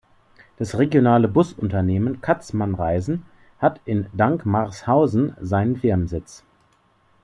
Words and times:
Das 0.57 0.79
regionale 0.79 1.27
Busunternehmen 1.27 2.21
Katzmann-Reisen 2.21 3.23
hat 3.59 3.81
in 3.85 4.07
Dankmarshausen 4.13 5.35
seinen 5.39 5.75
Firmensitz. 5.75 6.43